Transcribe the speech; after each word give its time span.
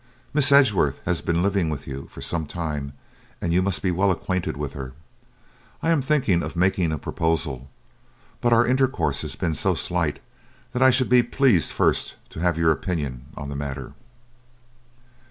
Miss 0.33 0.51
Edgeworth 0.51 0.99
has 1.05 1.21
been 1.21 1.43
living 1.43 1.69
with 1.69 1.85
you 1.85 2.07
for 2.09 2.21
some 2.21 2.47
time, 2.47 2.93
and 3.39 3.53
you 3.53 3.61
must 3.61 3.83
be 3.83 3.91
well 3.91 4.09
acquainted 4.09 4.57
with 4.57 4.73
her. 4.73 4.93
I 5.83 5.91
am 5.91 6.01
thinking 6.01 6.41
of 6.41 6.55
making 6.55 6.91
a 6.91 6.97
proposal, 6.97 7.69
but 8.41 8.51
our 8.51 8.65
intercourse 8.65 9.21
has 9.21 9.35
been 9.35 9.53
so 9.53 9.75
slight, 9.75 10.19
that 10.73 10.81
I 10.81 10.89
should 10.89 11.07
be 11.07 11.21
pleased 11.21 11.69
first 11.69 12.15
to 12.31 12.39
have 12.39 12.57
your 12.57 12.71
opinion 12.71 13.27
on 13.37 13.49
the 13.49 13.55
matter.' 13.55 13.93